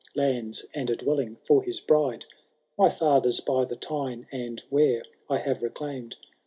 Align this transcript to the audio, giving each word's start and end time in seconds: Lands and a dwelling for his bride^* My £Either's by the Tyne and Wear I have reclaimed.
Lands 0.15 0.65
and 0.73 0.89
a 0.89 0.95
dwelling 0.95 1.35
for 1.45 1.61
his 1.61 1.79
bride^* 1.79 2.23
My 2.75 2.89
£Either's 2.89 3.39
by 3.39 3.65
the 3.65 3.75
Tyne 3.75 4.25
and 4.31 4.63
Wear 4.71 5.03
I 5.29 5.37
have 5.37 5.61
reclaimed. 5.61 6.15